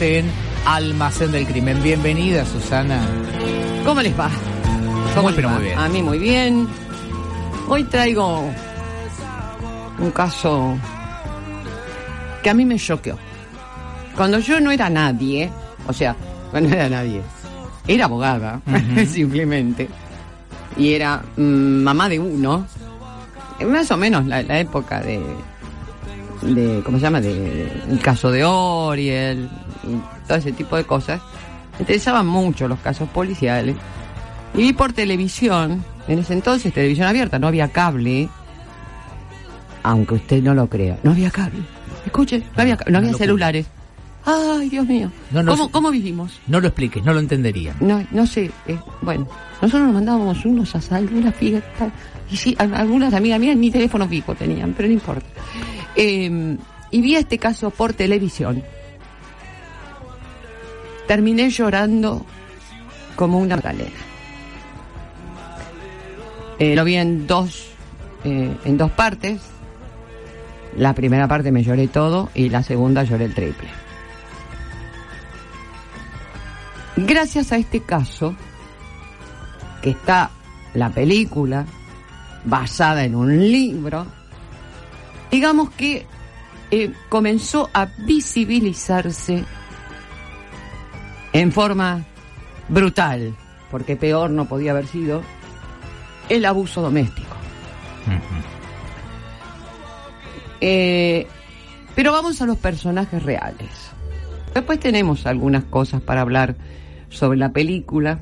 [0.00, 0.30] En
[0.64, 1.82] Almacén del Crimen.
[1.82, 3.00] Bienvenida, Susana.
[3.84, 4.30] ¿Cómo les va?
[5.14, 5.54] ¿Cómo Muy, les pero va?
[5.54, 5.78] muy bien.
[5.78, 6.68] A mí muy bien.
[7.68, 8.44] Hoy traigo
[9.98, 10.76] un caso
[12.44, 13.18] que a mí me choqueó.
[14.16, 15.50] Cuando yo no era nadie,
[15.88, 16.14] o sea,
[16.52, 17.20] cuando no era nadie,
[17.88, 18.60] era abogada,
[19.08, 19.88] simplemente,
[20.76, 22.66] y era mm, mamá de uno,
[23.66, 25.20] más o menos la, la época de,
[26.42, 27.20] de, ¿cómo se llama?
[27.20, 29.48] De, el caso de Oriel
[30.26, 31.20] todo ese tipo de cosas.
[31.74, 33.76] Me interesaban mucho los casos policiales.
[34.54, 38.28] Y vi por televisión, en ese entonces televisión abierta, no había cable,
[39.82, 41.60] aunque usted no lo crea, no había cable.
[42.04, 43.66] Escuche, no había, no había celulares.
[44.24, 45.10] Ay, Dios mío.
[45.30, 45.70] No, no ¿Cómo.
[45.70, 46.38] ¿Cómo vivimos?
[46.48, 47.74] No lo expliques, no lo entendería.
[47.80, 49.26] No, no sé, eh, bueno,
[49.62, 51.92] nosotros nos mandábamos unos a algunas fiestas,
[52.30, 55.26] y sí, al- algunas amigas mías ni teléfono fijo tenían, pero no importa.
[55.96, 56.56] Eh,
[56.90, 58.62] y vi este caso por televisión.
[61.08, 62.24] Terminé llorando
[63.16, 63.90] como una galera.
[66.58, 67.70] Eh, lo vi en dos,
[68.24, 69.40] eh, en dos partes.
[70.76, 73.68] La primera parte me lloré todo y la segunda lloré el triple.
[76.96, 78.34] Gracias a este caso,
[79.82, 80.30] que está
[80.74, 81.64] la película
[82.44, 84.06] basada en un libro,
[85.30, 86.06] digamos que
[86.70, 89.44] eh, comenzó a visibilizarse
[91.32, 92.04] en forma
[92.68, 93.34] brutal,
[93.70, 95.22] porque peor no podía haber sido,
[96.28, 97.36] el abuso doméstico.
[100.60, 101.26] Eh,
[101.94, 103.90] pero vamos a los personajes reales.
[104.54, 106.56] Después tenemos algunas cosas para hablar
[107.08, 108.18] sobre la película.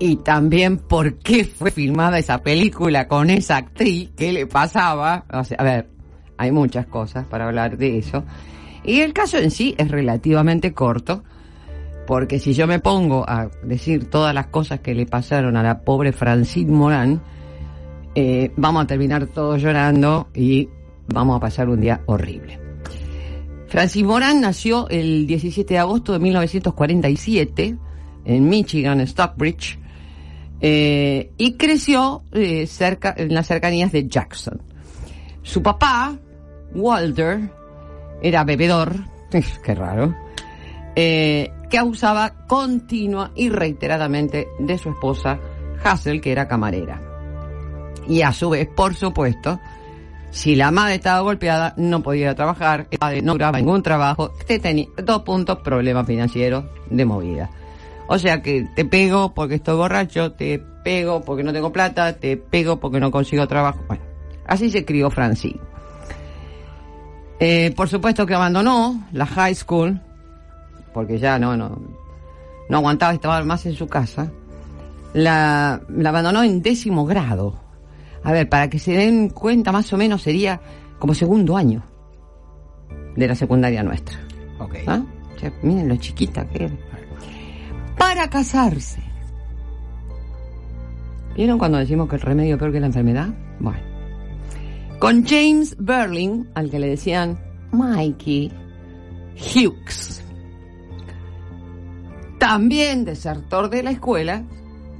[0.00, 5.24] Y también por qué fue filmada esa película con esa actriz, qué le pasaba.
[5.32, 5.88] O sea, a ver,
[6.36, 8.22] hay muchas cosas para hablar de eso.
[8.84, 11.24] Y el caso en sí es relativamente corto,
[12.06, 15.80] porque si yo me pongo a decir todas las cosas que le pasaron a la
[15.82, 17.22] pobre Francine Morán,
[18.14, 20.68] eh, vamos a terminar todos llorando y
[21.08, 22.58] vamos a pasar un día horrible.
[23.68, 27.76] Francis Moran nació el 17 de agosto de 1947
[28.24, 29.78] en Michigan, Stockbridge,
[30.60, 34.60] eh, y creció eh, cerca, en las cercanías de Jackson.
[35.42, 36.18] Su papá,
[36.74, 37.50] Walter,
[38.22, 38.94] era bebedor,
[39.30, 40.14] qué raro,
[40.96, 45.38] eh, que abusaba continua y reiteradamente de su esposa,
[45.82, 47.00] Hazel, que era camarera.
[48.06, 49.60] Y a su vez, por supuesto,
[50.30, 54.58] si la madre estaba golpeada, no podía trabajar, el padre no grababa ningún trabajo, te
[54.58, 57.50] tenía dos puntos, problemas financieros de movida.
[58.08, 62.38] O sea que te pego porque estoy borracho, te pego porque no tengo plata, te
[62.38, 63.80] pego porque no consigo trabajo.
[63.86, 64.02] Bueno,
[64.46, 65.60] así se crió Francine.
[67.40, 70.00] Eh, por supuesto que abandonó la high school,
[70.92, 71.78] porque ya no, no,
[72.68, 74.30] no aguantaba estar más en su casa.
[75.14, 77.54] La, la abandonó en décimo grado.
[78.24, 80.60] A ver, para que se den cuenta más o menos sería
[80.98, 81.82] como segundo año
[83.16, 84.18] de la secundaria nuestra.
[84.58, 84.74] Ok.
[84.86, 85.02] ¿Ah?
[85.34, 86.74] O sea, miren lo chiquita que era.
[87.96, 89.02] Para casarse.
[91.36, 93.28] ¿Vieron cuando decimos que el remedio es peor que la enfermedad?
[93.60, 93.87] Bueno.
[94.98, 97.38] Con James Berling, al que le decían
[97.70, 98.52] Mikey
[99.36, 100.24] Hughes.
[102.38, 104.42] También desertor de la escuela,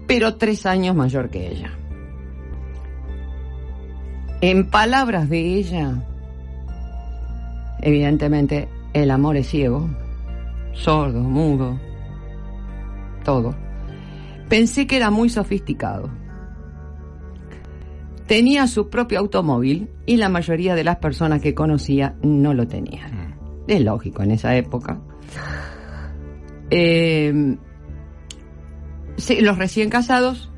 [0.06, 1.72] pero tres años mayor que ella.
[4.40, 6.04] En palabras de ella,
[7.80, 9.88] evidentemente el amor es ciego,
[10.74, 11.78] sordo, mudo,
[13.24, 13.56] todo.
[14.48, 16.08] Pensé que era muy sofisticado.
[18.28, 23.34] Tenía su propio automóvil y la mayoría de las personas que conocía no lo tenían.
[23.66, 25.00] Es lógico en esa época.
[26.70, 27.56] Eh,
[29.40, 30.52] los recién casados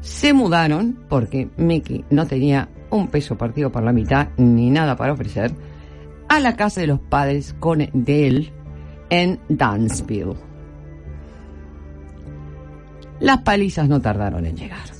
[0.00, 5.14] se mudaron porque Mickey no tenía un peso partido por la mitad ni nada para
[5.14, 5.54] ofrecer
[6.28, 8.52] a la casa de los padres con de él
[9.08, 10.36] en Dansville.
[13.20, 14.95] Las palizas no tardaron en llegar.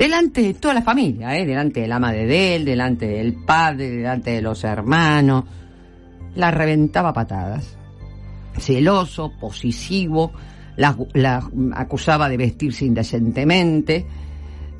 [0.00, 1.44] Delante de toda la familia, ¿eh?
[1.44, 5.44] delante del ama de él, delante del padre, delante de los hermanos.
[6.36, 7.76] la reventaba patadas.
[8.56, 10.32] Celoso, posesivo,
[10.76, 10.96] la,
[11.74, 14.06] acusaba de vestirse indecentemente.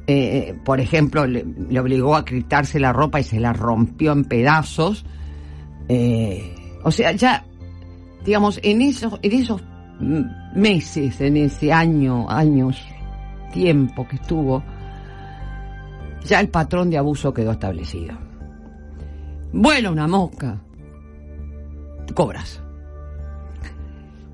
[0.06, 4.24] Eh, por ejemplo, le, le obligó a quitarse la ropa y se la rompió en
[4.24, 5.04] pedazos.
[5.86, 7.44] Eh, o sea, ya,
[8.24, 9.62] digamos, en esos, en esos
[10.54, 12.82] meses, en ese año, años,
[13.52, 14.62] tiempo que estuvo,
[16.24, 18.16] ya el patrón de abuso quedó establecido.
[19.52, 20.60] Vuela una mosca,
[22.14, 22.60] cobras.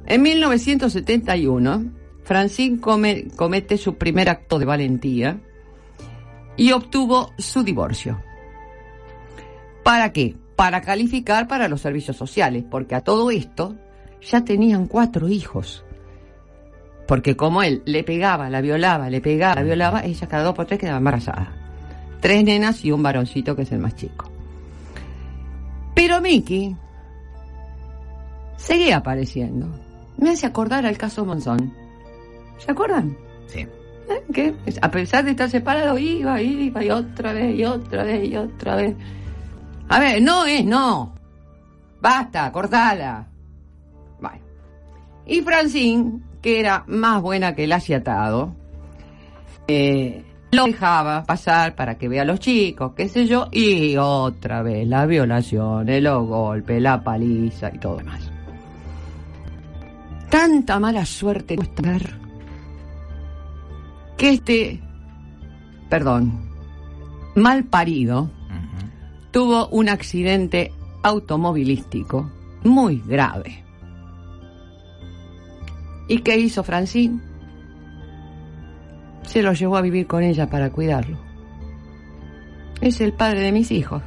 [0.07, 1.85] En 1971,
[2.23, 5.41] Francine come, comete su primer acto de valentía
[6.57, 8.21] y obtuvo su divorcio.
[9.83, 10.37] ¿Para qué?
[10.55, 13.77] Para calificar para los servicios sociales, porque a todo esto
[14.21, 15.85] ya tenían cuatro hijos.
[17.07, 20.67] Porque como él le pegaba, la violaba, le pegaba, la violaba, ella cada dos por
[20.67, 21.56] tres quedaba embarazada.
[22.21, 24.31] Tres nenas y un varoncito que es el más chico.
[25.95, 26.77] Pero Mickey
[28.57, 29.69] seguía apareciendo.
[30.19, 31.73] Me hace acordar al caso Monzón.
[32.59, 33.17] ¿Se acuerdan?
[33.47, 33.61] Sí.
[33.61, 34.23] ¿Eh?
[34.33, 38.37] Que a pesar de estar separado, iba, iba, y otra vez, y otra vez, y
[38.37, 38.97] otra vez.
[39.89, 41.15] A ver, no es no.
[42.01, 43.27] Basta, cortala.
[44.21, 44.41] Bueno.
[45.27, 48.55] Y Francine, que era más buena que el aciatado,
[49.69, 50.25] eh,
[50.57, 54.89] lo dejaba pasar para que vea a los chicos, qué sé yo, y otra vez
[54.89, 58.31] la violación, los golpes, la paliza y todo demás.
[60.31, 62.15] Tanta mala suerte ver
[64.17, 64.81] que este,
[65.89, 66.49] perdón,
[67.35, 68.31] mal parido,
[69.31, 70.73] tuvo un accidente
[71.03, 72.31] automovilístico
[72.65, 73.63] muy grave.
[76.09, 77.21] ¿Y qué hizo Francine?
[79.27, 81.19] Se lo llevó a vivir con ella para cuidarlo.
[82.81, 84.03] Es el padre de mis hijos.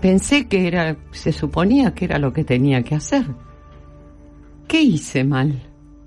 [0.00, 3.26] Pensé que era, se suponía que era lo que tenía que hacer.
[4.66, 5.60] ¿Qué hice mal?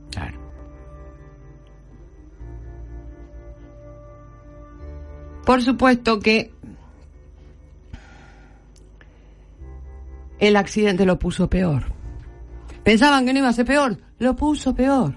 [0.10, 0.40] Claro.
[5.46, 6.52] Por supuesto que
[10.40, 12.03] el accidente lo puso peor.
[12.84, 15.14] Pensaban que no iba a ser peor, lo puso peor.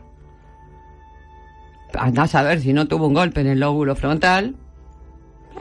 [1.99, 4.55] Andás a ver si no tuvo un golpe en el lóbulo frontal.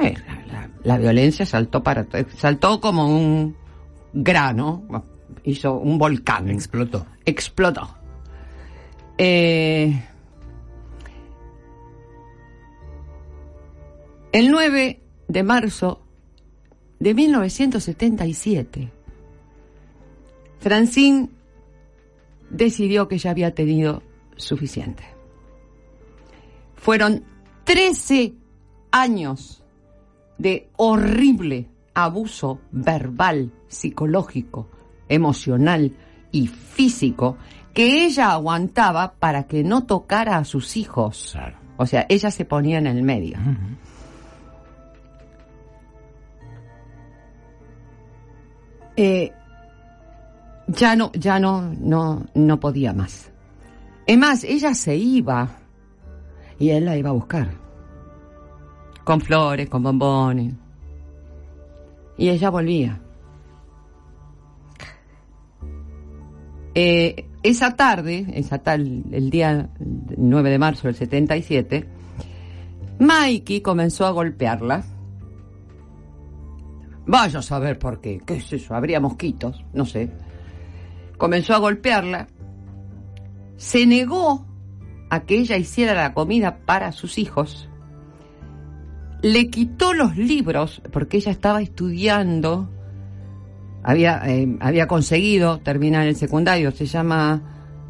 [0.02, 2.06] Eh, la, la- la violencia saltó para
[2.38, 3.56] saltó como un
[4.14, 4.84] grano,
[5.44, 7.08] hizo un volcán Explotó.
[7.26, 7.88] explotó.
[9.18, 10.00] Eh,
[14.32, 16.02] el 9 de marzo
[17.00, 18.92] de 1977,
[20.60, 21.30] Francine
[22.56, 24.02] decidió que ya había tenido
[24.38, 25.04] suficiente.
[26.76, 27.24] Fueron
[27.64, 28.34] 13
[28.92, 29.64] años
[30.38, 34.70] de horrible abuso verbal, psicológico,
[35.08, 35.94] emocional
[36.32, 37.38] y físico
[37.74, 41.32] que ella aguantaba para que no tocara a sus hijos.
[41.34, 41.58] Claro.
[41.78, 43.38] O sea, ella se ponía en el medio.
[48.96, 49.34] Eh,
[50.76, 53.32] ya no, ya no, no, no podía más.
[54.06, 55.50] Es más, ella se iba
[56.60, 57.50] y él la iba a buscar.
[59.04, 60.54] Con flores, con bombones.
[62.18, 63.00] Y ella volvía.
[66.74, 71.88] Eh, esa tarde, esa tal, el día 9 de marzo del 77,
[73.00, 74.84] Mikey comenzó a golpearla.
[77.08, 78.20] Vaya a saber por qué.
[78.26, 78.76] ¿Qué es eso?
[78.76, 80.12] Habría mosquitos, no sé.
[81.18, 82.28] Comenzó a golpearla.
[83.58, 84.46] Se negó
[85.10, 87.70] a que ella hiciera la comida para sus hijos.
[89.22, 92.70] Le quitó los libros porque ella estaba estudiando.
[93.84, 96.72] Había, eh, había conseguido terminar el secundario.
[96.72, 97.42] Se llama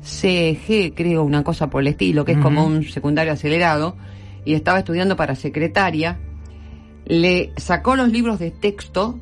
[0.01, 3.96] CG, creo, una cosa por el estilo, que es como un secundario acelerado.
[4.46, 6.20] Y estaba estudiando para secretaria
[7.05, 9.20] le sacó los libros de texto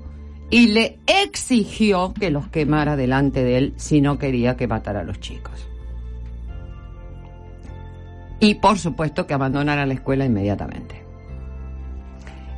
[0.53, 5.03] y le exigió que los quemara delante de él si no quería que matara a
[5.03, 5.67] los chicos.
[8.39, 11.03] Y por supuesto que abandonara la escuela inmediatamente.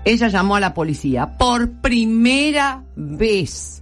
[0.03, 3.81] Ella llamó a la policía por primera vez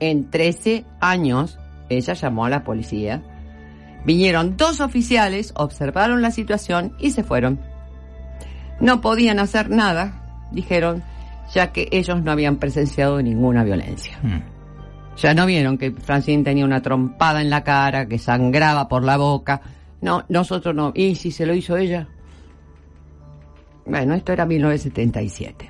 [0.00, 1.56] en 13 años.
[1.88, 3.22] Ella llamó a la policía.
[4.04, 7.60] Vinieron dos oficiales, observaron la situación y se fueron.
[8.80, 11.04] No podían hacer nada, dijeron,
[11.52, 14.18] ya que ellos no habían presenciado ninguna violencia.
[14.22, 14.40] Mm.
[15.16, 19.18] Ya no vieron que Francine tenía una trompada en la cara, que sangraba por la
[19.18, 19.60] boca.
[20.00, 20.92] No, nosotros no.
[20.94, 22.08] ¿Y si se lo hizo ella?
[23.84, 25.68] Bueno, esto era 1977.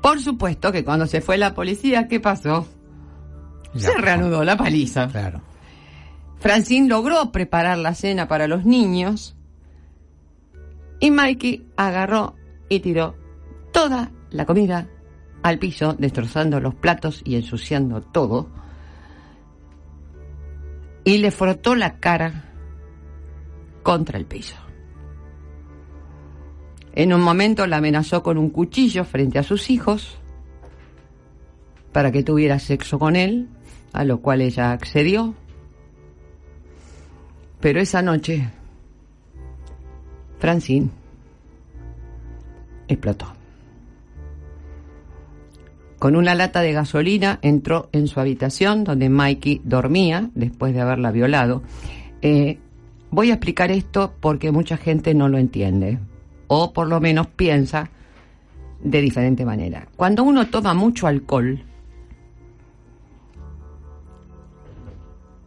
[0.00, 2.66] Por supuesto que cuando se fue la policía, ¿qué pasó?
[3.74, 5.08] Ya, se reanudó la paliza.
[5.08, 5.42] Claro.
[6.38, 9.36] Francine logró preparar la cena para los niños
[11.00, 12.36] y Mikey agarró
[12.68, 13.16] y tiró
[13.72, 14.88] toda la comida
[15.42, 18.48] al piso, destrozando los platos y ensuciando todo.
[21.04, 22.44] Y le frotó la cara
[23.82, 24.56] contra el piso.
[26.92, 30.18] En un momento la amenazó con un cuchillo frente a sus hijos
[31.92, 33.48] para que tuviera sexo con él,
[33.92, 35.34] a lo cual ella accedió.
[37.60, 38.50] Pero esa noche,
[40.38, 40.90] Francine
[42.88, 43.37] explotó.
[45.98, 51.10] Con una lata de gasolina entró en su habitación donde Mikey dormía después de haberla
[51.10, 51.62] violado.
[52.22, 52.58] Eh,
[53.10, 55.98] voy a explicar esto porque mucha gente no lo entiende
[56.46, 57.90] o por lo menos piensa
[58.80, 59.88] de diferente manera.
[59.96, 61.64] Cuando uno toma mucho alcohol,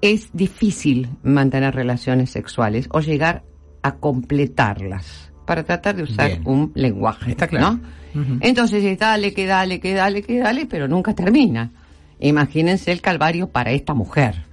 [0.01, 3.43] es difícil mantener relaciones sexuales o llegar
[3.84, 6.41] a completarlas para tratar de usar Bien.
[6.45, 7.31] un lenguaje.
[7.31, 7.79] Está claro.
[8.13, 8.39] ¿no?
[8.41, 11.71] Entonces es dale, que dale, que dale, que dale, pero nunca termina.
[12.19, 14.45] Imagínense el calvario para esta mujer.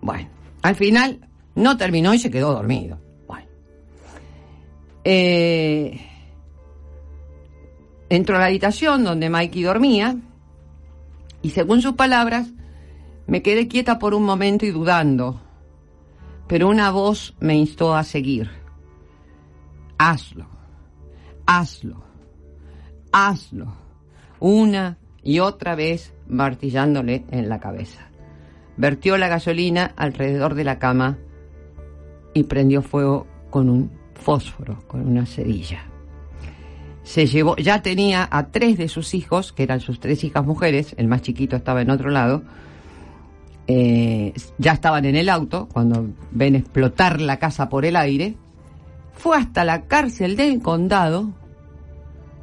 [0.00, 0.28] Bueno,
[0.62, 1.20] al final
[1.54, 2.98] no terminó y se quedó dormido.
[3.26, 3.46] Bueno.
[5.04, 6.00] Eh,
[8.08, 10.16] entró a la habitación donde Mikey dormía
[11.40, 12.48] y según sus palabras,
[13.26, 15.40] me quedé quieta por un momento y dudando,
[16.46, 18.61] pero una voz me instó a seguir.
[20.04, 20.46] Hazlo,
[21.46, 22.02] hazlo,
[23.12, 23.72] hazlo,
[24.40, 28.08] una y otra vez martillándole en la cabeza.
[28.76, 31.18] Vertió la gasolina alrededor de la cama
[32.34, 35.84] y prendió fuego con un fósforo, con una cerilla.
[37.04, 40.96] Se llevó, ya tenía a tres de sus hijos, que eran sus tres hijas mujeres,
[40.98, 42.42] el más chiquito estaba en otro lado,
[43.68, 48.34] eh, ya estaban en el auto cuando ven explotar la casa por el aire,
[49.12, 51.30] fue hasta la cárcel del condado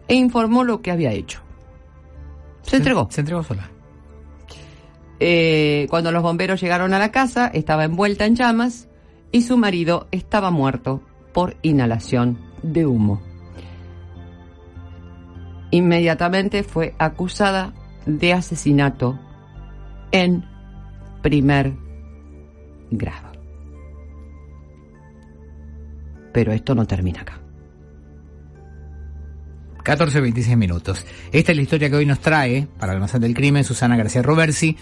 [0.08, 1.42] e informó lo que había hecho.
[2.64, 3.08] Se entregó.
[3.10, 3.70] Se entregó sola.
[5.20, 8.88] Eh, cuando los bomberos llegaron a la casa, estaba envuelta en llamas
[9.32, 11.02] y su marido estaba muerto
[11.34, 13.22] por inhalación de humo.
[15.72, 17.74] Inmediatamente fue acusada
[18.06, 19.20] de asesinato
[20.12, 20.46] en
[21.22, 21.74] primer
[22.90, 23.29] grado.
[26.32, 27.40] Pero esto no termina acá.
[29.84, 31.06] 14, 26 minutos.
[31.32, 34.22] Esta es la historia que hoy nos trae, para el almacén del crimen, Susana García
[34.22, 34.78] Roversi.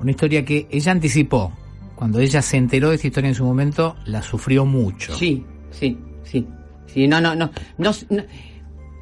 [0.00, 1.52] Una historia que ella anticipó.
[1.94, 5.14] Cuando ella se enteró de esta historia en su momento, la sufrió mucho.
[5.14, 6.46] Sí, sí, sí.
[6.86, 7.50] Sí, no, no, no.
[7.78, 8.22] no, no.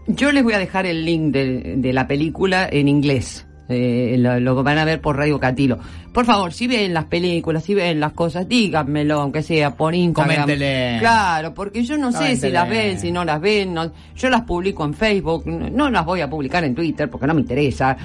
[0.08, 3.47] Yo les voy a dejar el link de, de la película en inglés.
[3.70, 5.78] Eh, lo, lo van a ver por Radio Catilo.
[6.12, 10.40] Por favor, si ven las películas, si ven las cosas, díganmelo, aunque sea por Instagram.
[10.42, 10.96] Coméntele.
[11.00, 13.74] Claro, porque yo no sé si las ven, si no las ven.
[13.74, 17.34] no- yo las publico en Facebook, no, las voy a publicar en Twitter porque no
[17.34, 17.96] me interesa.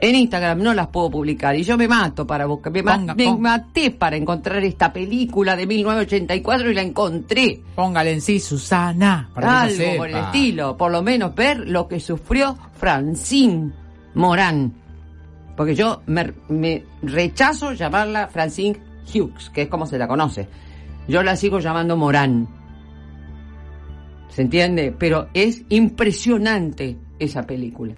[0.00, 2.72] En Instagram no las puedo publicar y yo me mato para buscar.
[2.72, 7.60] Me, ma- me maté para encontrar esta película de 1984 y la encontré.
[7.76, 9.30] Póngale en sí, Susana.
[9.32, 13.70] Para que no Algo por el estilo, por lo menos ver lo que sufrió Francine
[14.14, 14.72] Morán.
[15.56, 18.78] Porque yo me, me rechazo llamarla Francine
[19.12, 20.48] Hughes, que es como se la conoce.
[21.08, 22.48] Yo la sigo llamando Morán.
[24.28, 24.94] ¿Se entiende?
[24.98, 27.94] Pero es impresionante esa película.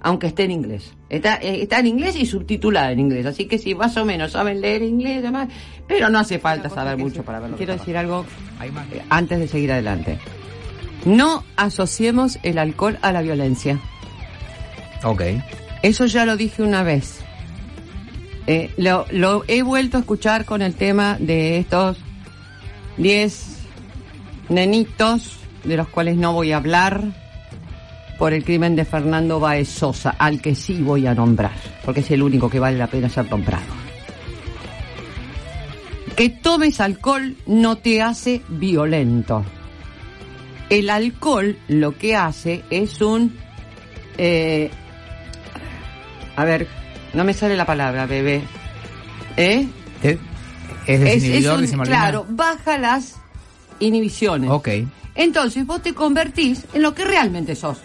[0.00, 0.94] Aunque esté en inglés.
[1.08, 3.26] Está, eh, está en inglés y subtitulada en inglés.
[3.26, 5.48] Así que si más o menos saben leer inglés, además,
[5.86, 7.56] pero no hace falta saber mucho para verlo.
[7.56, 8.24] Quiero decir algo
[8.60, 10.18] eh, antes de seguir adelante.
[11.04, 13.78] No asociemos el alcohol a la violencia.
[15.04, 15.22] Ok.
[15.82, 17.20] Eso ya lo dije una vez.
[18.46, 21.98] Eh, lo, lo he vuelto a escuchar con el tema de estos
[22.96, 23.58] 10
[24.48, 27.04] nenitos, de los cuales no voy a hablar,
[28.18, 32.10] por el crimen de Fernando Baez Sosa, al que sí voy a nombrar, porque es
[32.10, 33.64] el único que vale la pena ser nombrado.
[36.16, 39.44] Que tomes alcohol no te hace violento.
[40.68, 43.36] El alcohol lo que hace es un...
[44.18, 44.70] eh,
[46.36, 46.66] a ver,
[47.14, 48.42] no me sale la palabra, bebé.
[49.36, 49.66] ¿Eh?
[50.02, 50.18] Es, es
[50.86, 53.16] Es, es desinhibidor, un- claro, baja las
[53.80, 54.50] inhibiciones.
[54.50, 54.68] Ok.
[55.14, 57.78] Entonces vos te convertís en lo que realmente sos.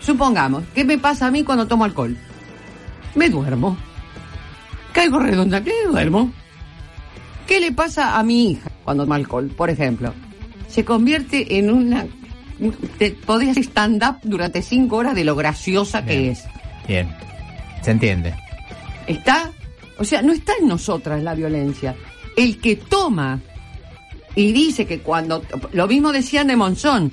[0.00, 2.16] Supongamos, ¿qué me pasa a mí cuando tomo alcohol?
[3.14, 3.76] Me duermo.
[4.92, 6.32] Caigo redonda, me duermo.
[7.46, 10.12] ¿Qué le pasa a mi hija cuando toma alcohol, por ejemplo?
[10.68, 12.06] Se convierte en una
[12.98, 16.44] te podrías stand-up durante cinco horas de lo graciosa que es.
[16.86, 17.08] Bien.
[17.82, 18.34] Se entiende.
[19.06, 19.50] ¿Está?
[19.98, 21.94] O sea, no está en nosotras la violencia.
[22.36, 23.40] El que toma
[24.34, 25.42] y dice que cuando...
[25.72, 27.12] Lo mismo decían de Monzón.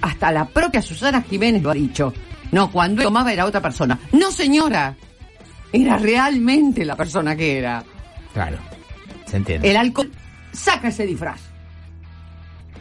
[0.00, 2.12] Hasta la propia Susana Jiménez lo ha dicho.
[2.52, 3.98] No, cuando él tomaba era otra persona.
[4.12, 4.96] No, señora.
[5.72, 7.84] Era realmente la persona que era.
[8.32, 8.58] Claro.
[9.26, 9.70] Se entiende.
[9.70, 10.10] El alcohol
[10.52, 11.40] saca ese disfraz.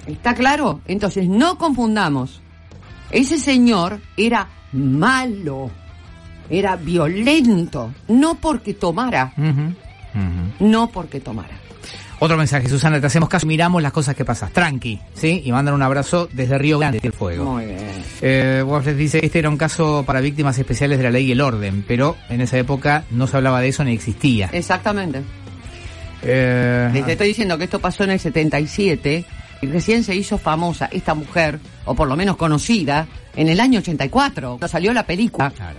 [0.05, 0.79] ¿Está claro?
[0.87, 2.41] Entonces, no confundamos.
[3.11, 5.69] Ese señor era malo.
[6.49, 7.93] Era violento.
[8.07, 9.33] No porque tomara.
[10.59, 11.55] No porque tomara.
[12.19, 14.51] Otro mensaje, Susana, te hacemos caso, miramos las cosas que pasan.
[14.51, 15.43] Tranqui, ¿sí?
[15.45, 17.45] Y mandan un abrazo desde Río Grande, el fuego.
[17.53, 17.77] Muy bien.
[18.21, 18.63] Eh,
[18.97, 22.15] dice, este era un caso para víctimas especiales de la ley y el orden, pero
[22.29, 24.49] en esa época no se hablaba de eso ni existía.
[24.51, 25.21] Exactamente.
[26.23, 29.23] Eh, Les estoy diciendo que esto pasó en el 77
[29.61, 33.77] y recién se hizo famosa esta mujer, o por lo menos conocida, en el año
[33.79, 34.49] 84.
[34.49, 35.51] Cuando salió la película.
[35.51, 35.77] claro.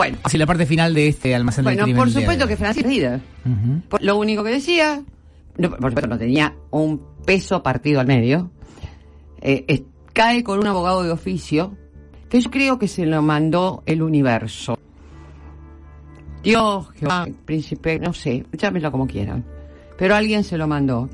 [0.00, 2.84] Bueno, Así la parte final de este almacén bueno por supuesto que Francis.
[3.88, 5.02] Por- Lo único que decía,
[5.58, 8.50] no, por supuesto no tenía un peso partido al medio,
[9.42, 9.82] eh, es-
[10.14, 11.76] cae con un abogado de oficio,
[12.30, 14.78] que yo creo que se lo mandó el universo.
[16.42, 19.44] Dios, Jehová, príncipe, no sé, llámenlo como quieran.
[19.98, 21.10] Pero alguien se lo mandó.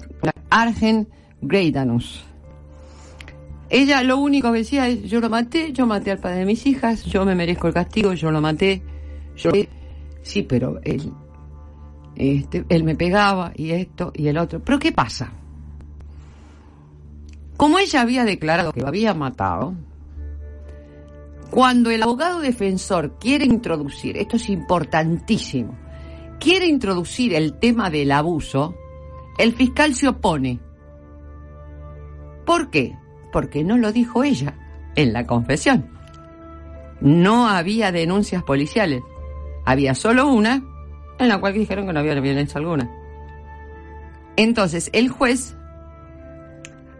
[0.48, 1.08] Argen
[1.42, 2.24] Greidanus.
[3.68, 6.66] Ella lo único que decía es, yo lo maté, yo maté al padre de mis
[6.66, 8.82] hijas, yo me merezco el castigo, yo lo maté,
[9.36, 9.50] yo...
[10.22, 11.12] Sí, pero él,
[12.16, 14.60] este, él me pegaba y esto y el otro.
[14.60, 15.32] Pero ¿qué pasa?
[17.56, 19.74] Como ella había declarado que lo había matado,
[21.50, 25.78] cuando el abogado defensor quiere introducir, esto es importantísimo,
[26.40, 28.74] quiere introducir el tema del abuso,
[29.38, 30.58] el fiscal se opone.
[32.44, 32.96] ¿Por qué?
[33.36, 34.54] Porque no lo dijo ella
[34.94, 35.90] en la confesión.
[37.02, 39.02] No había denuncias policiales.
[39.66, 40.64] Había solo una
[41.18, 42.90] en la cual dijeron que no había violencia alguna.
[44.36, 45.54] Entonces, el juez,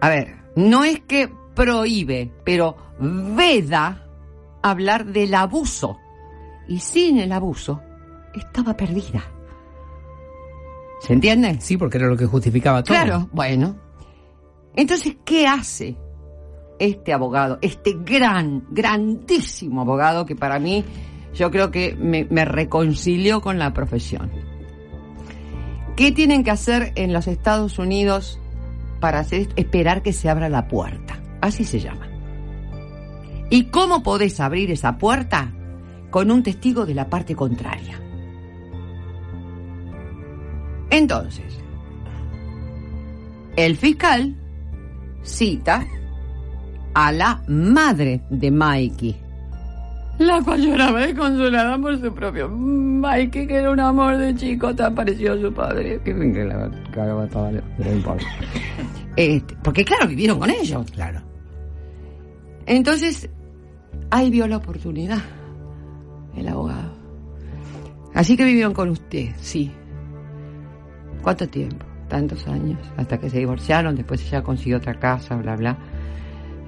[0.03, 4.07] a ver, no es que prohíbe, pero veda
[4.63, 5.97] hablar del abuso.
[6.69, 7.81] Y sin el abuso,
[8.35, 9.25] estaba perdida.
[11.01, 11.57] ¿Se entiende?
[11.63, 12.95] Sí, porque era lo que justificaba todo.
[12.95, 13.75] Claro, bueno.
[14.75, 15.97] Entonces, ¿qué hace
[16.79, 17.59] este abogado?
[17.63, 20.85] Este gran, grandísimo abogado que para mí,
[21.35, 24.31] yo creo que me, reconcilió con la profesión.
[25.97, 28.39] ¿Qué tienen que hacer en los Estados Unidos
[29.01, 29.49] para hacer?
[29.57, 31.21] Esperar que se abra la puerta.
[31.41, 32.09] Así se llama.
[33.51, 35.53] ¿Y cómo podés abrir esa puerta?
[36.11, 38.01] Con un testigo de la parte contraria.
[40.91, 41.59] Entonces,
[43.57, 44.37] el fiscal
[45.23, 45.87] cita
[46.97, 49.15] a la madre de Mikey.
[50.19, 54.95] La cual lloraba desconsolada por su propio Mikey, que era un amor de chico tan
[54.95, 56.01] parecido a su padre.
[56.03, 58.25] Que que la cagaba toda, pero no importa.
[59.15, 60.91] Este, porque claro, vivieron con ellos.
[60.91, 61.21] Claro.
[62.65, 63.29] Entonces,
[64.11, 65.19] ahí vio la oportunidad
[66.35, 66.97] el abogado.
[68.15, 69.71] Así que vivieron con usted, sí.
[71.21, 71.85] ¿Cuánto tiempo?
[72.09, 75.77] Tantos años, hasta que se divorciaron, después ella consiguió otra casa, bla, bla.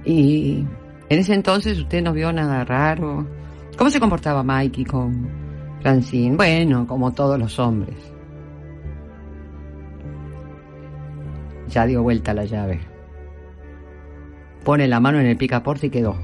[0.08, 0.64] Y
[1.10, 3.26] en ese entonces usted no vio nada raro.
[3.76, 5.28] ¿Cómo se comportaba Mikey con
[5.82, 6.34] Francine?
[6.34, 7.94] Bueno, como todos los hombres.
[11.68, 12.80] Ya dio vuelta la llave.
[14.64, 16.16] Pone la mano en el picaporte y quedó.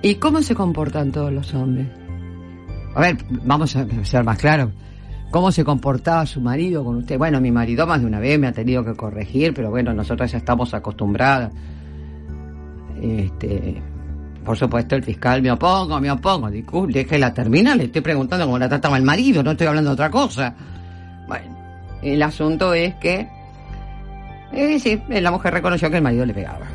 [0.00, 1.88] ¿Y cómo se comportan todos los hombres?
[2.94, 4.70] A ver, vamos a ser más claros.
[5.30, 7.18] ¿Cómo se comportaba su marido con usted?
[7.18, 10.32] Bueno, mi marido más de una vez me ha tenido que corregir, pero bueno, nosotras
[10.32, 11.52] ya estamos acostumbradas.
[13.02, 13.82] Este,
[14.44, 16.48] por supuesto, el fiscal me opongo, me opongo.
[16.48, 19.94] Disculpe, déjela terminar, le estoy preguntando cómo la trataba el marido, no estoy hablando de
[19.94, 20.54] otra cosa.
[21.26, 21.56] Bueno,
[22.00, 23.28] el asunto es que,
[24.52, 26.66] eh, sí, la mujer reconoció que el marido le pegaba.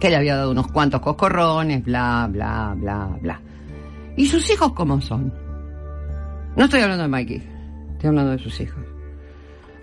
[0.00, 3.40] Que le había dado unos cuantos coscorrones, bla, bla, bla, bla.
[4.16, 5.32] ¿Y sus hijos cómo son?
[6.56, 7.42] No estoy hablando de Mikey,
[7.92, 8.82] estoy hablando de sus hijos.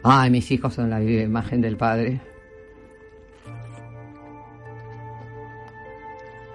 [0.04, 2.20] Ay, mis hijos son la imagen del padre.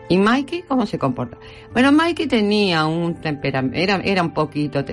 [0.08, 1.38] ¿Y Mikey cómo se comporta?
[1.72, 4.84] Bueno, Mikey tenía un temperamento, era, era un poquito...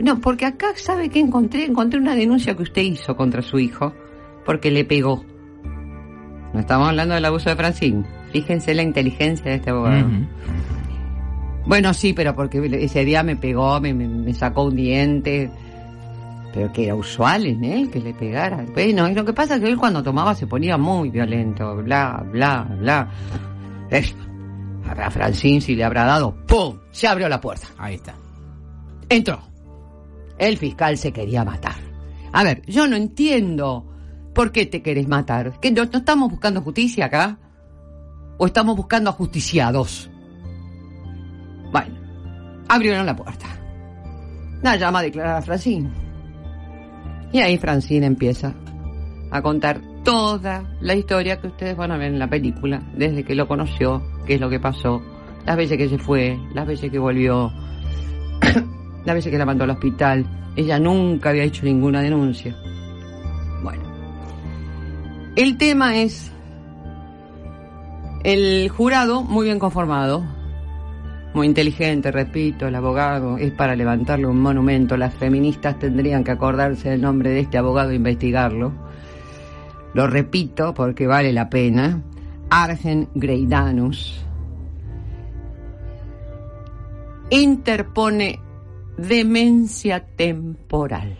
[0.00, 1.64] No, porque acá, ¿sabe qué encontré?
[1.64, 3.92] Encontré una denuncia que usted hizo contra su hijo,
[4.44, 5.24] porque le pegó.
[6.54, 8.04] No estamos hablando del abuso de Francine.
[8.32, 10.08] Fíjense la inteligencia de este abogado.
[11.66, 15.50] Bueno, sí, pero porque ese día me pegó, me, sacó un diente.
[16.54, 18.64] pero que era usual en él que le pegara.
[18.72, 22.24] Bueno, y lo que pasa es que él cuando tomaba se ponía muy violento, bla,
[22.30, 23.08] bla, bla.
[24.90, 26.78] A Francine si le habrá dado, ¡pum!
[26.90, 27.68] Se abrió la puerta.
[27.78, 28.14] Ahí está.
[29.08, 29.40] Entró.
[30.38, 31.76] El fiscal se quería matar.
[32.32, 33.86] A ver, yo no entiendo
[34.34, 35.58] por qué te querés matar.
[35.60, 37.38] ¿Que no, no estamos buscando justicia acá?
[38.38, 40.10] ¿O estamos buscando ajusticiados?
[41.72, 41.98] Bueno,
[42.68, 43.46] abrieron la puerta.
[44.62, 45.90] La llama a declarar a Francine.
[47.32, 48.54] Y ahí Francine empieza
[49.30, 53.34] a contar toda la historia que ustedes van a ver en la película, desde que
[53.34, 55.02] lo conoció, qué es lo que pasó,
[55.44, 57.52] las veces que se fue, las veces que volvió,
[59.04, 60.24] las veces que la mandó al hospital.
[60.56, 62.56] Ella nunca había hecho ninguna denuncia.
[63.62, 63.82] Bueno,
[65.36, 66.32] el tema es
[68.24, 70.24] el jurado muy bien conformado,
[71.34, 74.96] muy inteligente, repito, el abogado es para levantarle un monumento.
[74.96, 78.87] Las feministas tendrían que acordarse del nombre de este abogado e investigarlo.
[79.98, 82.00] Lo repito porque vale la pena.
[82.50, 84.24] Argen Greidanus
[87.30, 88.38] interpone
[88.96, 91.18] demencia temporal.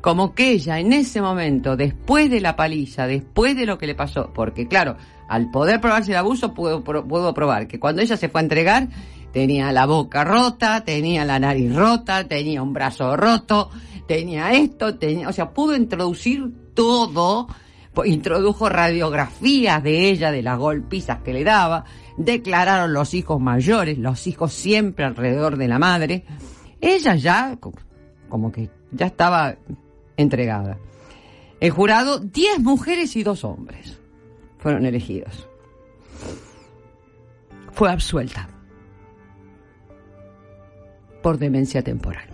[0.00, 3.94] Como que ella en ese momento, después de la paliza, después de lo que le
[3.94, 4.96] pasó, porque claro,
[5.28, 8.88] al poder probarse el abuso, puedo, puedo probar que cuando ella se fue a entregar,
[9.30, 13.68] tenía la boca rota, tenía la nariz rota, tenía un brazo roto,
[14.08, 17.48] tenía esto, tenía, o sea, pudo introducir todo,
[18.04, 21.84] introdujo radiografías de ella, de las golpizas que le daba,
[22.16, 26.24] declararon los hijos mayores, los hijos siempre alrededor de la madre.
[26.80, 27.56] Ella ya,
[28.28, 29.56] como que ya estaba
[30.16, 30.78] entregada.
[31.60, 33.98] El jurado, 10 mujeres y dos hombres
[34.58, 35.48] fueron elegidos.
[37.72, 38.48] Fue absuelta
[41.22, 42.26] por demencia temporal.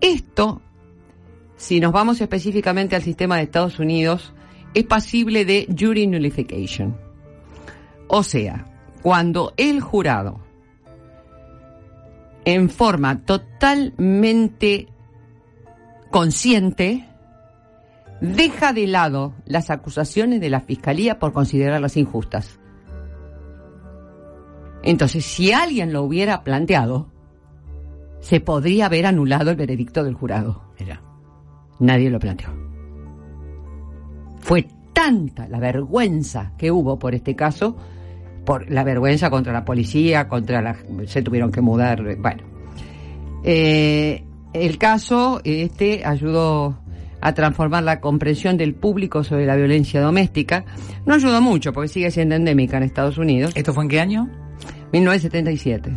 [0.00, 0.60] Esto,
[1.60, 4.32] si nos vamos específicamente al sistema de Estados Unidos,
[4.72, 6.96] es pasible de jury nullification.
[8.08, 8.64] O sea,
[9.02, 10.40] cuando el jurado,
[12.46, 14.88] en forma totalmente
[16.10, 17.06] consciente,
[18.22, 22.58] deja de lado las acusaciones de la Fiscalía por considerarlas injustas.
[24.82, 27.10] Entonces, si alguien lo hubiera planteado,
[28.20, 30.64] se podría haber anulado el veredicto del jurado.
[30.80, 31.02] Mira.
[31.80, 32.48] Nadie lo planteó.
[34.40, 37.76] Fue tanta la vergüenza que hubo por este caso,
[38.44, 40.76] por la vergüenza contra la policía, contra la...
[41.06, 42.42] se tuvieron que mudar, bueno.
[43.42, 46.78] Eh, el caso este ayudó
[47.20, 50.64] a transformar la comprensión del público sobre la violencia doméstica.
[51.06, 53.52] No ayudó mucho porque sigue siendo endémica en Estados Unidos.
[53.54, 54.28] ¿Esto fue en qué año?
[54.92, 55.92] 1977.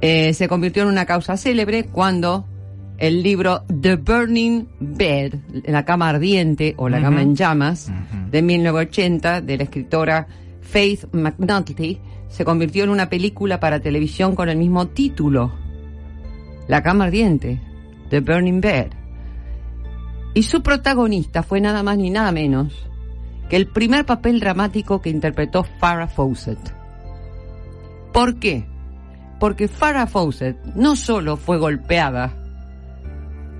[0.00, 2.46] Eh, se convirtió en una causa célebre cuando
[2.98, 5.34] el libro The Burning Bed,
[5.66, 7.90] la cama ardiente o la cama en llamas,
[8.30, 10.26] de 1980, de la escritora
[10.60, 15.52] Faith McNulty, se convirtió en una película para televisión con el mismo título,
[16.66, 17.60] La cama ardiente,
[18.10, 18.88] The Burning Bed.
[20.34, 22.84] Y su protagonista fue nada más ni nada menos
[23.48, 26.58] que el primer papel dramático que interpretó Farrah Fawcett.
[28.12, 28.66] ¿Por qué?
[29.40, 32.37] Porque Farrah Fawcett no solo fue golpeada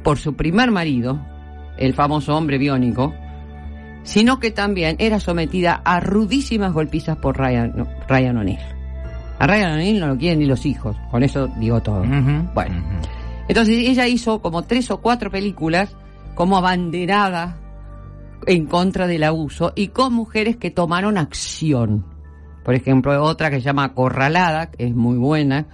[0.09, 1.21] por su primer marido,
[1.77, 3.13] el famoso hombre biónico,
[4.05, 8.59] sino que también era sometida a rudísimas golpizas por Ryan, Ryan O'Neill.
[9.39, 12.05] A Ryan O'Neill no lo quieren ni los hijos, con eso digo todo.
[12.55, 12.83] Bueno,
[13.49, 15.95] entonces ella hizo como tres o cuatro películas
[16.35, 17.59] como abanderada
[18.47, 22.07] en contra del abuso y con mujeres que tomaron acción.
[22.65, 25.67] Por ejemplo, otra que se llama Corralada, que es muy buena.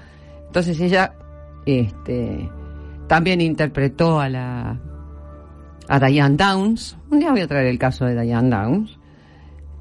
[0.48, 1.14] Entonces ella
[1.66, 2.50] este,
[3.06, 4.80] también interpretó a la
[5.88, 6.96] a Diane Downs.
[7.10, 8.98] Un día voy a traer el caso de Diane Downs.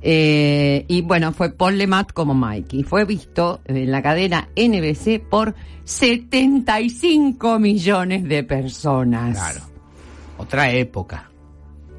[0.02, 2.78] Eh, y bueno, fue Paul Lemat como Mike.
[2.78, 5.56] Y fue visto en la cadena NBC por
[5.86, 9.38] 75 millones de personas.
[9.38, 9.62] Claro.
[10.38, 11.30] Otra época.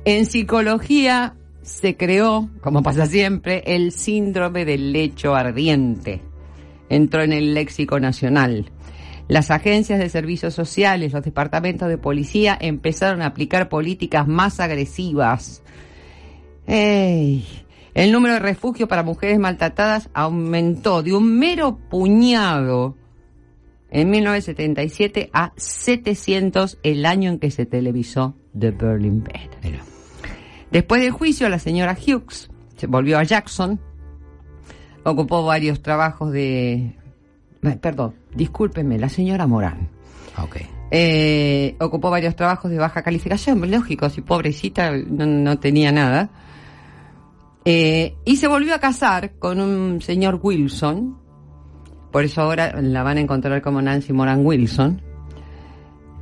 [0.04, 6.20] En psicología se creó, como pasa siempre, el síndrome del lecho ardiente.
[6.90, 8.70] Entró en el léxico nacional.
[9.28, 15.62] Las agencias de servicios sociales, los departamentos de policía empezaron a aplicar políticas más agresivas.
[16.66, 17.46] ¡Ey!
[17.94, 22.96] El número de refugios para mujeres maltratadas aumentó de un mero puñado
[23.90, 29.50] en 1977 a 700 el año en que se televisó The Berlin Bed.
[29.62, 29.84] Mira.
[30.72, 33.80] Después del juicio, la señora Hughes se volvió a Jackson,
[35.04, 36.96] ocupó varios trabajos de...
[37.80, 39.88] Perdón, discúlpeme, la señora Morán.
[40.42, 40.56] Ok.
[40.90, 46.30] Eh, ocupó varios trabajos de baja calificación, lógico, si pobrecita no, no tenía nada.
[47.64, 51.18] Eh, y se volvió a casar con un señor Wilson,
[52.12, 55.00] por eso ahora la van a encontrar como Nancy Moran Wilson,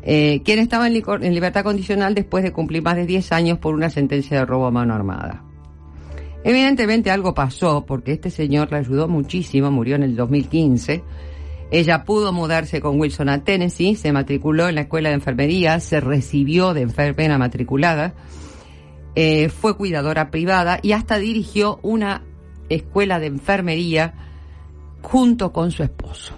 [0.02, 3.74] eh, quien estaba en, en libertad condicional después de cumplir más de 10 años por
[3.74, 5.44] una sentencia de robo a mano armada.
[6.44, 11.02] Evidentemente algo pasó porque este señor la ayudó muchísimo, murió en el 2015.
[11.72, 16.00] Ella pudo mudarse con Wilson a Tennessee, se matriculó en la escuela de enfermería, se
[16.00, 18.12] recibió de enfermera matriculada,
[19.14, 22.24] eh, fue cuidadora privada y hasta dirigió una
[22.68, 24.12] escuela de enfermería
[25.00, 26.34] junto con su esposo.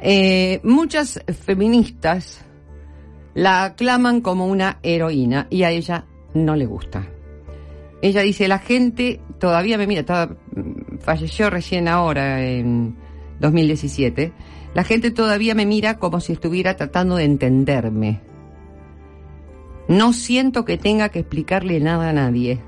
[0.00, 2.46] Eh, muchas feministas
[3.34, 7.06] la aclaman como una heroína y a ella no le gusta.
[8.00, 13.01] Ella dice, la gente todavía me mira, mm, falleció recién ahora en
[13.42, 14.32] 2017,
[14.72, 18.22] la gente todavía me mira como si estuviera tratando de entenderme.
[19.88, 22.62] No siento que tenga que explicarle nada a nadie.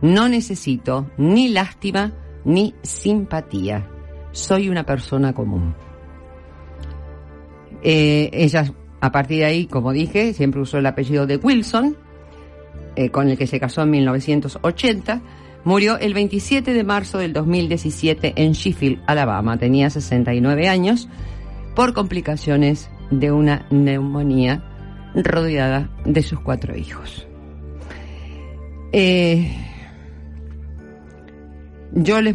[0.00, 2.12] No necesito ni lástima
[2.44, 3.88] ni simpatía.
[4.32, 5.76] Soy una persona común.
[7.82, 11.96] Eh, ella, a partir de ahí, como dije, siempre usó el apellido de Wilson,
[12.96, 15.22] eh, con el que se casó en 1980.
[15.64, 19.58] Murió el 27 de marzo del 2017 en Sheffield, Alabama.
[19.58, 21.08] Tenía 69 años
[21.74, 24.64] por complicaciones de una neumonía
[25.14, 27.26] rodeada de sus cuatro hijos.
[28.92, 29.50] Eh,
[31.92, 32.34] yo les,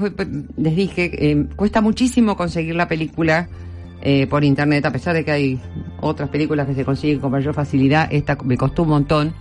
[0.55, 3.49] les dije, eh, cuesta muchísimo conseguir la película
[4.01, 5.59] eh, por internet, a pesar de que hay
[6.01, 9.33] otras películas que se consiguen con mayor facilidad, esta me costó un montón.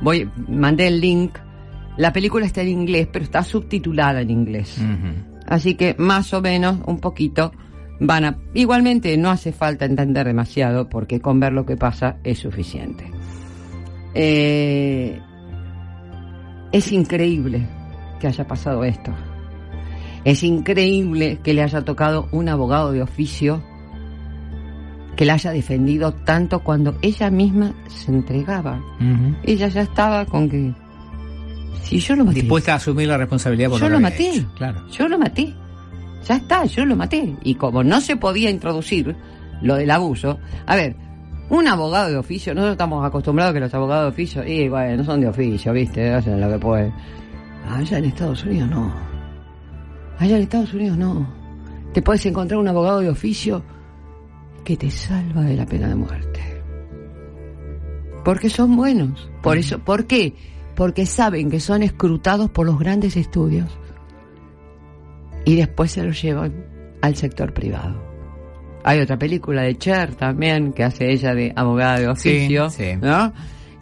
[0.00, 1.38] Voy, mandé el link.
[1.96, 4.78] La película está en inglés, pero está subtitulada en inglés.
[5.46, 7.52] Así que más o menos, un poquito,
[8.00, 8.38] van a...
[8.54, 13.10] Igualmente no hace falta entender demasiado porque con ver lo que pasa es suficiente.
[14.14, 15.20] Eh,
[16.72, 17.66] es increíble
[18.20, 19.12] que haya pasado esto.
[20.24, 23.62] Es increíble que le haya tocado un abogado de oficio
[25.16, 28.82] que la haya defendido tanto cuando ella misma se entregaba.
[29.42, 30.74] Ella ya estaba con que...
[31.84, 34.30] Si yo lo maté, Dispuesta a asumir la responsabilidad por Yo lo maté.
[34.30, 34.86] hecho, Claro.
[34.88, 35.54] yo lo maté.
[36.26, 37.36] Ya está, yo lo maté.
[37.44, 39.14] Y como no se podía introducir
[39.62, 40.96] lo del abuso, a ver,
[41.48, 45.04] un abogado de oficio, nosotros estamos acostumbrados que los abogados de oficio, y bueno, no
[45.04, 46.92] son de oficio, viste, hacen lo que pueden.
[47.68, 48.92] Allá en Estados Unidos no.
[50.18, 51.28] Allá en Estados Unidos no.
[51.92, 53.62] Te puedes encontrar un abogado de oficio
[54.64, 56.40] que te salva de la pena de muerte.
[58.24, 59.30] Porque son buenos.
[59.42, 60.34] Por eso, ¿por qué?
[60.76, 63.66] Porque saben que son escrutados por los grandes estudios
[65.44, 66.52] y después se los llevan
[67.00, 68.00] al sector privado.
[68.84, 72.94] Hay otra película de Cher también que hace ella de abogada de Sí, oficio, sí.
[73.00, 73.32] ¿no?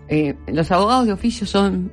[0.08, 1.92] Eh, los abogados de oficio son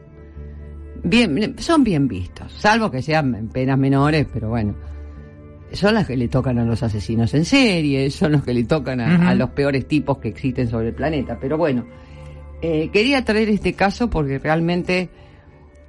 [1.03, 4.75] bien son bien vistos, salvo que sean penas menores, pero bueno,
[5.71, 8.99] son las que le tocan a los asesinos en serie, son los que le tocan
[8.99, 11.85] a los peores tipos que existen sobre el planeta, pero bueno,
[12.61, 15.09] eh, quería traer este caso porque realmente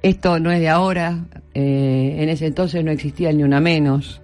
[0.01, 4.21] esto no es de ahora, eh, en ese entonces no existía ni una menos.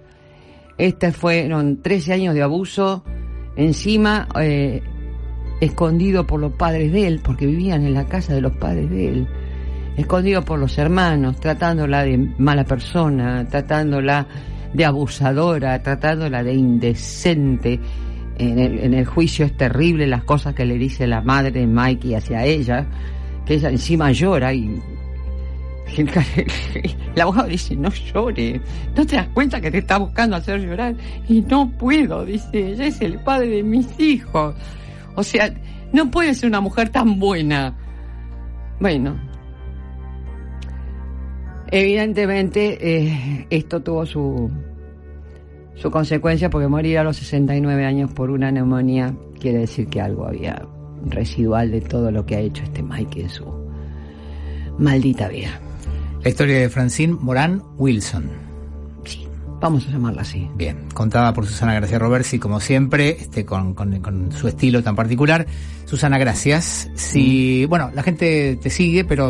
[0.76, 3.04] Este fueron 13 años de abuso,
[3.56, 4.82] encima eh,
[5.60, 9.08] escondido por los padres de él, porque vivían en la casa de los padres de
[9.08, 9.28] él,
[9.96, 14.26] escondido por los hermanos, tratándola de mala persona, tratándola
[14.72, 17.80] de abusadora, tratándola de indecente.
[18.42, 22.42] En el, juicio es terrible las cosas que le dice la madre de Mikey hacia
[22.44, 22.86] ella,
[23.44, 24.80] que ella encima llora y
[25.96, 26.08] el
[27.20, 28.60] abogado dice, no llore,
[28.96, 30.94] no te das cuenta que te está buscando hacer llorar.
[31.28, 34.54] Y no puedo, dice, ella es el padre de mis hijos.
[35.16, 35.52] O sea,
[35.92, 37.76] no puede ser una mujer tan buena.
[38.78, 39.20] Bueno,
[41.70, 44.50] evidentemente eh, esto tuvo su,
[45.74, 50.26] su consecuencia porque morir a los 69 años por una neumonía quiere decir que algo
[50.26, 50.62] había
[51.06, 53.44] residual de todo lo que ha hecho este Mike en su
[54.78, 55.58] maldita vida.
[56.22, 58.28] La historia de Francine Morán Wilson.
[59.04, 59.26] Sí,
[59.60, 60.48] vamos a llamarla así.
[60.54, 64.94] Bien, contada por Susana Gracia Roversi, como siempre, este, con, con- con su estilo tan
[64.94, 65.46] particular.
[65.86, 66.90] Susana, gracias.
[66.94, 69.18] Si, bueno, la gente te sigue, pero